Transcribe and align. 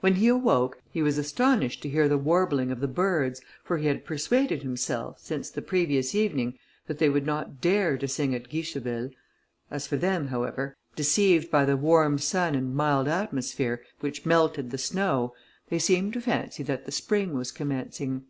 When 0.00 0.14
he 0.14 0.28
awoke, 0.28 0.80
he 0.90 1.02
was 1.02 1.18
astonished 1.18 1.82
to 1.82 1.90
hear 1.90 2.08
the 2.08 2.16
warbling 2.16 2.70
of 2.72 2.80
the 2.80 2.88
birds, 2.88 3.42
for 3.62 3.76
he 3.76 3.84
had 3.86 4.02
persuaded 4.06 4.62
himself, 4.62 5.18
since 5.20 5.50
the 5.50 5.60
previous 5.60 6.14
evening, 6.14 6.58
that 6.86 6.96
they 6.96 7.10
would 7.10 7.26
not 7.26 7.60
dare 7.60 7.98
to 7.98 8.08
sing 8.08 8.34
at 8.34 8.48
Guicheville. 8.48 9.10
As 9.70 9.86
for 9.86 9.98
them, 9.98 10.28
however, 10.28 10.78
deceived 10.96 11.50
by 11.50 11.66
the 11.66 11.76
warm 11.76 12.16
sun 12.16 12.54
and 12.54 12.74
mild 12.74 13.08
atmosphere, 13.08 13.82
which 14.00 14.24
melted 14.24 14.70
the 14.70 14.78
snow, 14.78 15.34
they 15.68 15.78
seemed 15.78 16.14
to 16.14 16.22
fancy 16.22 16.62
that 16.62 16.86
the 16.86 16.90
spring 16.90 17.34
was 17.34 17.52
commencing. 17.52 18.24